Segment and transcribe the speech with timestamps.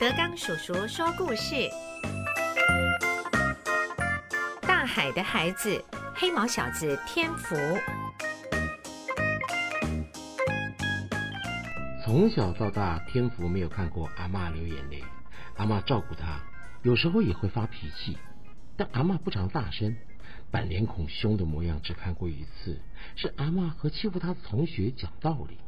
[0.00, 1.68] 德刚叔叔说故事：
[4.62, 7.56] 大海的孩子，黑毛小子天福。
[12.04, 15.02] 从小到大，天福没有看过阿妈流眼泪。
[15.56, 16.42] 阿妈照顾他，
[16.84, 18.16] 有时候也会发脾气，
[18.76, 19.96] 但阿妈不常大声，
[20.52, 22.80] 板脸孔凶的模样只看过一次，
[23.16, 25.58] 是阿妈和欺负他的同学讲道理。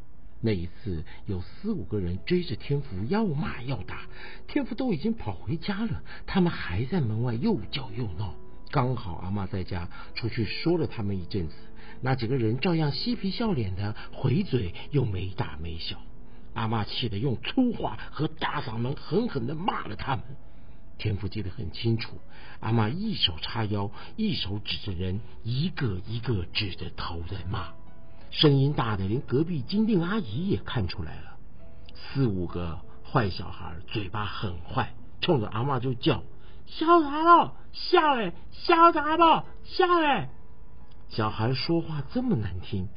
[0.40, 4.08] 那一次，有四五个人追着天福要骂要打，
[4.48, 8.34] 天福都已经跑回家了，他们还在门外又叫又闹。
[8.70, 11.54] 刚好阿妈在家，出去说了他们一阵子，
[12.00, 16.00] 那几个人照样嬉皮笑脸的回嘴，又没大没小。
[16.54, 20.24] 阿妈气得用粗话和大嗓门狠狠的骂了他们。
[20.98, 22.18] 天福记得很清楚，
[22.60, 27.72] 阿妈一手叉腰，一手指着人，一个一个指着头在骂。
[28.30, 31.36] 声音大的，连隔壁金锭阿姨也看出来了。
[31.94, 36.22] 四五个坏小孩，嘴巴很坏，冲着阿妈就叫
[36.66, 37.54] ：“笑啥了？
[37.72, 38.32] 笑嘞！
[38.52, 39.44] 笑啥了？
[39.64, 40.28] 笑嘞！”
[41.10, 42.88] 小孩说话这么难听，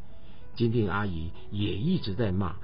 [0.55, 2.55] 金锭阿姨也一直在骂：“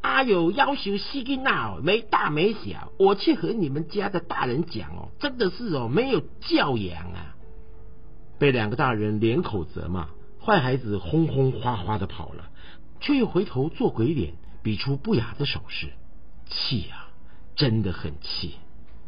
[0.00, 2.90] 阿友要求细跟闹，没大没小。
[2.98, 7.36] 我去和你们家的大人讲哦，真的是哦，没有教养啊！”
[8.38, 10.08] 被两个大人连口责骂。
[10.44, 12.50] 坏孩子轰轰哗哗的跑了，
[13.00, 15.94] 却又回头做鬼脸，比出不雅的手势，
[16.46, 17.06] 气呀，
[17.56, 18.56] 真的很气，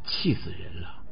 [0.06, 1.02] 气死人了！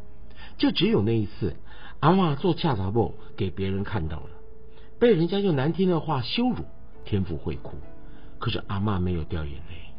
[0.57, 1.57] 就只有那一次，
[2.01, 4.31] 阿妈做恰杂布给别人看到了，
[4.99, 6.65] 被人家用难听的话羞辱，
[7.05, 7.77] 天父会哭，
[8.39, 9.93] 可是阿妈没有掉眼泪。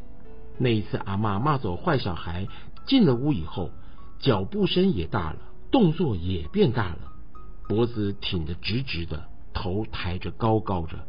[0.58, 2.48] 那一次，阿妈骂走坏小孩，
[2.88, 3.70] 进了屋以后，
[4.18, 5.38] 脚步声也大了，
[5.70, 7.12] 动作也变大了，
[7.68, 9.30] 脖子挺得直直的。
[9.56, 11.08] 头抬着高高着，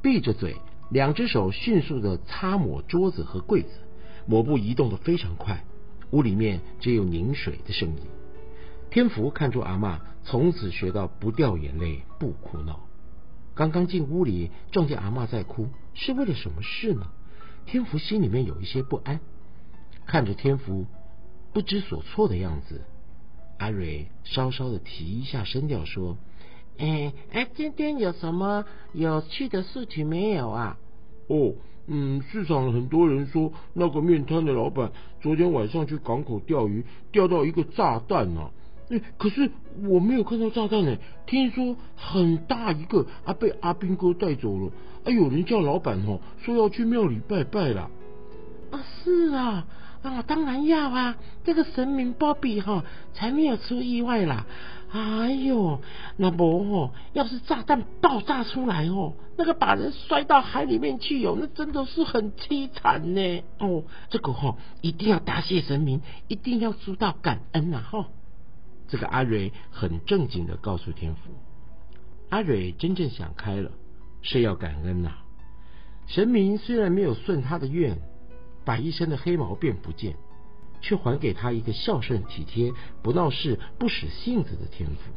[0.00, 0.56] 闭着嘴，
[0.90, 3.68] 两只手迅速的擦抹桌子和柜子，
[4.26, 5.64] 抹布移动的非常快，
[6.12, 8.02] 屋里面只有拧水的声音。
[8.90, 12.80] 天福看出阿妈从此学到不掉眼泪、不哭闹。
[13.54, 17.08] 刚刚进屋里，撞见阿妈在哭，是为了什么事呢？
[17.66, 19.20] 天福心里面有一些不安，
[20.06, 20.86] 看着天福
[21.52, 22.82] 不知所措的样子，
[23.58, 26.16] 阿蕊稍稍的提一下声调说。
[26.78, 30.78] 哎哎，今天有什么有趣的事情没有啊？
[31.28, 31.52] 哦，
[31.86, 38.50] 嗯，市场很多人说那个面摊的老板昨天晚上去港口钓鱼，钓到一个炸弹呢。
[38.88, 39.50] 哎，可是
[39.88, 40.96] 我没有看到炸弹呢。
[41.26, 44.72] 听说很大一个，啊，被阿兵哥带走了。
[45.04, 47.90] 啊，有人叫老板哦，说要去庙里拜拜了。
[48.70, 49.66] 啊，是啊，
[50.02, 54.46] 啊，当然要啊，这个神明波比哈才没有出意外啦。
[54.92, 55.80] 哎呦，
[56.16, 63.44] 那不哦，要是炸弹爆炸出来哦，那个把人摔到海里面去哦，那真的是很凄惨呢。
[63.58, 68.08] 哦，这个哈一定要答谢神明，一定要做到感恩呐哈。
[68.88, 71.20] 这个阿蕊很正经的告诉天福，
[72.30, 73.70] 阿蕊真正想开了，
[74.22, 75.12] 是要感恩呐。
[76.08, 77.98] 神明虽然没有顺他的愿，
[78.64, 80.16] 把一身的黑毛变不见。
[80.82, 82.72] 却还给他一个孝顺体贴、
[83.02, 85.12] 不闹事、不使性子的天赋。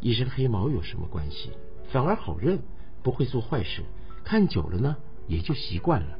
[0.00, 1.50] 一身黑毛有什么关系？
[1.90, 2.58] 反而好认，
[3.02, 3.82] 不会做坏事。
[4.22, 4.94] 看久了呢，
[5.26, 6.18] 也就习惯了，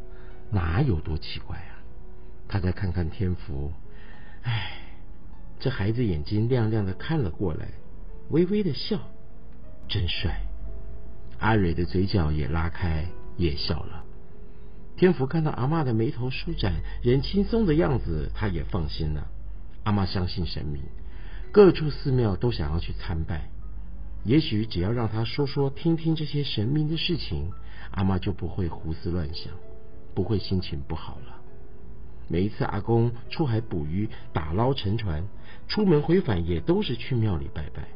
[0.50, 1.84] 哪有多奇怪啊？
[2.48, 3.70] 他再看看天福，
[4.42, 4.72] 唉，
[5.60, 7.68] 这孩子眼睛亮亮的看了过来，
[8.30, 8.98] 微微的笑，
[9.86, 10.40] 真帅。
[11.40, 14.01] 阿蕊的嘴角也拉开，也笑了。
[14.96, 19.26] 天福看到阿妈的眉头舒展、人轻松的样子，他也放心了。
[19.84, 20.82] 阿妈相信神明，
[21.50, 23.48] 各处寺庙都想要去参拜。
[24.24, 27.50] 也许只要让他说说、听听这些神明的事情，
[27.90, 29.52] 阿妈就不会胡思乱想，
[30.14, 31.40] 不会心情不好了。
[32.28, 35.24] 每一次阿公出海捕鱼、打捞沉船，
[35.66, 37.88] 出门回返也都是去庙里拜拜。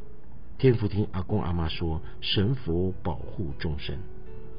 [0.58, 3.96] 天福听阿公阿妈说，神佛保护众生。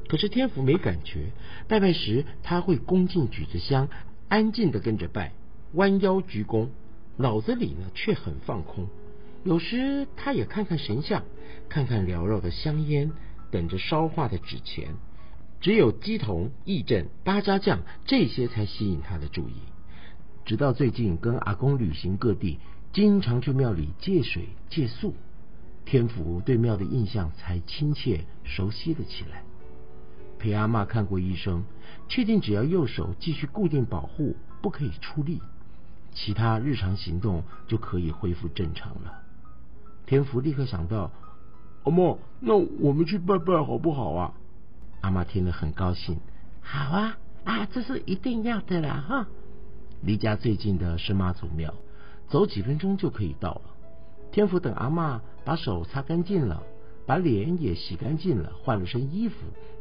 [0.07, 1.31] 可是天福没感觉，
[1.67, 3.89] 拜拜时他会恭敬举着香，
[4.29, 5.33] 安静的跟着拜，
[5.73, 6.69] 弯腰鞠躬，
[7.17, 8.87] 脑子里呢却很放空。
[9.43, 11.23] 有时他也看看神像，
[11.69, 13.11] 看看缭绕的香烟，
[13.51, 14.95] 等着烧化的纸钱。
[15.59, 19.55] 只有鸡童、义正、八家将这些才吸引他的注意。
[20.45, 22.59] 直到最近跟阿公旅行各地，
[22.93, 25.15] 经常去庙里借水借宿，
[25.83, 29.43] 天福对庙的印象才亲切熟悉了起来。
[30.39, 31.63] 陪阿妈看过医生，
[32.07, 35.41] 确定只要右手继续固定保护，不可以出力，
[36.13, 39.21] 其他日常行动就可以恢复正常了。
[40.05, 41.11] 天福立刻想到
[41.83, 44.33] ：“阿妈，那我们去拜拜好不好啊？”
[45.01, 46.19] 阿妈听了很高兴
[46.61, 49.27] ：“好啊，啊，这是一定要的啦！”哈，
[50.01, 51.73] 离家最近的是妈祖庙，
[52.29, 53.61] 走几分钟就可以到了。
[54.31, 56.63] 天福等阿妈把手擦干净了，
[57.07, 59.35] 把脸也洗干净了，换了身衣服，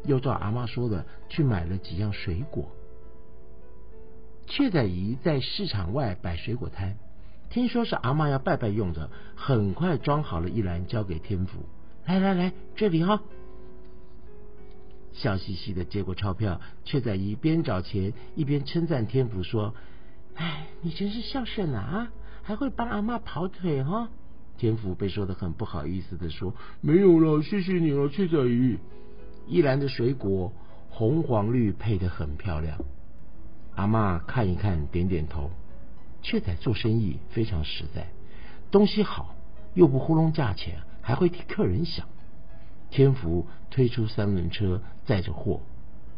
[0.05, 2.71] 又照阿妈说的去买了几样水果。
[4.47, 6.97] 雀仔姨在市场外摆水果摊，
[7.51, 11.67] 听说是阿妈要拜拜用的，很快装好了一篮交给天福。
[12.07, 13.21] 来来来，这里哈。
[15.13, 19.75] 笑嘻嘻的接过钞票，却在一边找钱一边称赞天福说
[20.37, 22.13] ：“哎，你真是孝顺啊，
[22.43, 24.11] 还会帮阿妈跑腿哈。”
[24.59, 28.79] 天福被说的很不好意思的说：“没有了，谢谢你了，雀仔鱼。”
[29.47, 30.53] 一篮的水果
[30.89, 32.79] 红黄绿配的很漂亮，
[33.75, 35.51] 阿妈看一看，点点头。
[36.23, 38.09] 雀仔做生意非常实在，
[38.71, 39.37] 东西好
[39.75, 42.09] 又不糊弄价钱，还会替客人想。
[42.91, 45.61] 天福推出三轮车载着货，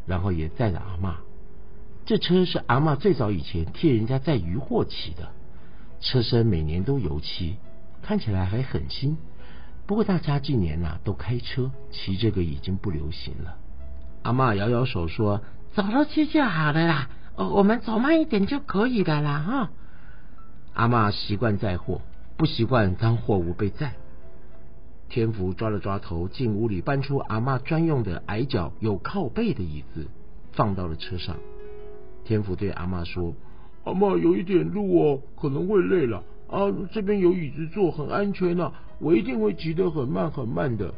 [0.07, 1.17] 然后也载着阿妈。
[2.05, 5.29] 这车是阿妈最早以前替人家载鱼货骑的，
[5.99, 7.57] 车身每年都油漆，
[8.01, 9.17] 看起来还很新。
[9.85, 13.57] 不过大家近年呐都开车，骑这个已经不流行了。
[14.21, 15.41] 阿妈摇摇手说
[15.73, 19.71] ：“走路去就好了啦，哦我们走慢一点就可以了啦。”哈。
[20.73, 22.01] 阿妈习惯载货，
[22.37, 23.93] 不习惯当货物被载。
[25.09, 30.07] 天福抓了抓头，进屋里搬出阿妈专用的矮脚有靠背的椅子，
[30.51, 31.37] 放到了车上。
[32.25, 33.33] 天福对阿妈说
[33.85, 36.71] ：“阿妈有一点路哦，可能会累了啊。
[36.91, 38.71] 这边有椅子坐，很安全呐。
[38.99, 40.93] 我一定会骑得很慢很慢的。”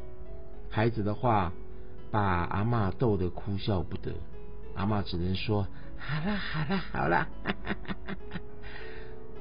[0.69, 1.51] 孩子的话
[2.09, 4.11] 把阿妈逗得哭笑不得。
[4.75, 5.67] 阿妈只能说
[5.99, 7.27] ：“好了好了好了。”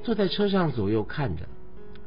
[0.03, 1.45] 坐在车上左右看着。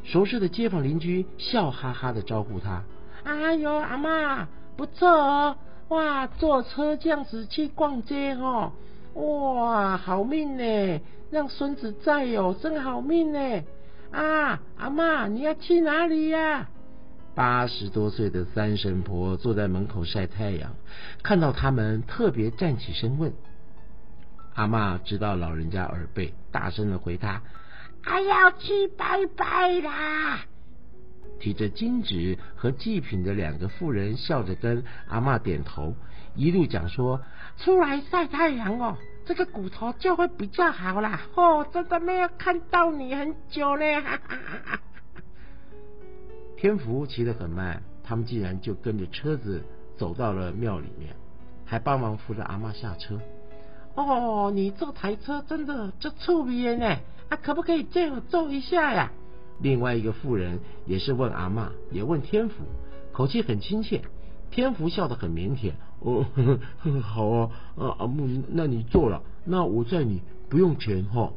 [0.05, 2.83] 熟识的街坊邻居笑哈哈的招呼他
[3.25, 4.47] ：“哎呦，阿妈
[4.77, 5.57] 不错哦，
[5.89, 8.73] 哇，坐车这样子去逛街哦，
[9.15, 11.01] 哇，好命呢，
[11.31, 13.63] 让孙子在哦，真好命呢。
[14.15, 16.69] 啊，阿妈你要去哪里呀？”
[17.35, 20.75] 八十多岁的三婶婆坐在门口晒太阳，
[21.23, 23.33] 看到他们特别站起身问
[24.55, 27.43] ：“阿妈知道老人家耳背，大声的回他。”
[28.07, 30.41] 还要去拜拜啦！
[31.41, 35.97] 提着金纸和祭品的两个妇人笑着跟阿妈点头，
[36.37, 37.23] 一路讲说
[37.59, 43.85] ：“出来晒太阳哦，这个骨头就会比较好啦。”哦，真的没有看到你很久呢。
[46.57, 49.63] 天福骑得很慢，他们竟然就跟着车子
[49.97, 51.15] 走到了庙里面，
[51.65, 53.21] 还帮忙扶着阿妈下车。
[53.95, 56.97] 哦，你这台车真的就出名呢。
[57.29, 59.11] 啊，可不可以借我坐一下呀？
[59.61, 62.65] 另外一个妇人也是问阿妈，也问天福，
[63.13, 64.03] 口气很亲切。
[64.55, 71.33] 天福笑得很腼腆，哦，呵 呵好啊，啊阿木，那你坐了，那我载你，不用钱哈。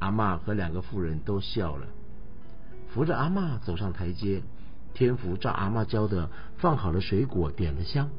[0.00, 1.86] 阿妈和两个妇人都笑了，
[2.88, 4.42] 扶着阿妈走上台阶。
[4.92, 8.10] 天福照阿妈教的放好了水果，点了香，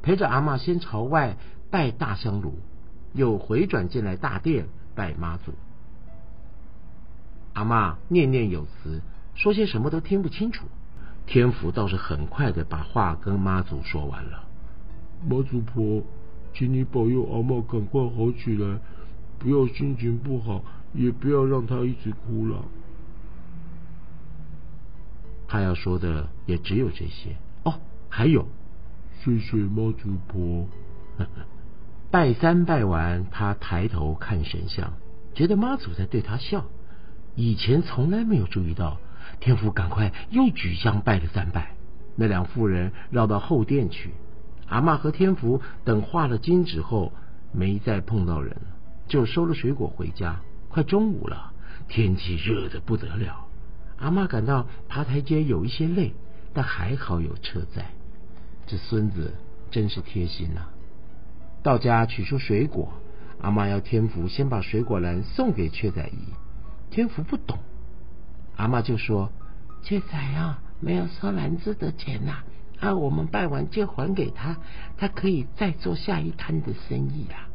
[0.00, 1.36] 陪着阿妈先朝外
[1.70, 2.54] 拜大香炉，
[3.12, 5.52] 又回转进来大殿拜妈祖。
[7.52, 9.02] 阿妈念念有词，
[9.34, 10.64] 说些什么都听不清楚。
[11.26, 14.44] 天福倒是很快的把话跟妈祖说完了。
[15.28, 16.02] 妈祖婆，
[16.52, 18.78] 请你保佑阿妈赶快好起来，
[19.38, 20.62] 不要心情不好，
[20.92, 22.64] 也不要让她一直哭了。
[25.46, 27.74] 他要说的也只有这些哦，
[28.08, 28.46] 还有，
[29.22, 30.66] 谢谢妈祖婆。
[32.10, 34.92] 拜三拜完，他抬头看神像，
[35.34, 36.64] 觉得妈祖在对他笑。
[37.36, 38.98] 以前从来没有注意到，
[39.40, 41.74] 天福赶快又举香拜了三拜。
[42.16, 44.10] 那两妇人绕到后殿去。
[44.66, 47.12] 阿妈和天福等画了金纸后，
[47.52, 48.56] 没再碰到人，
[49.08, 50.40] 就收了水果回家。
[50.68, 51.52] 快中午了，
[51.88, 53.46] 天气热得不得了。
[53.98, 56.14] 阿妈感到爬台阶有一些累，
[56.52, 57.86] 但还好有车在。
[58.66, 59.34] 这孙子
[59.70, 60.62] 真是贴心呐！
[61.62, 62.92] 到家取出水果，
[63.40, 66.32] 阿妈要天福先把水果篮送给雀仔姨。
[66.90, 67.58] 天福不懂，
[68.56, 69.30] 阿妈就说
[69.82, 72.44] ：“雀仔啊，没有收篮子的钱呐，
[72.80, 74.58] 啊，我们拜完就还给他，
[74.96, 77.48] 他可以再做下一摊的生意啦。”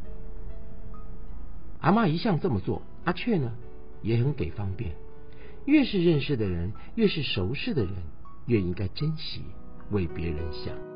[1.80, 3.52] 阿妈一向这么做，阿雀呢
[4.02, 4.92] 也很给方便。
[5.66, 7.94] 越是认识的人，越是熟识的人，
[8.46, 9.42] 越应该珍惜，
[9.90, 10.89] 为别人想。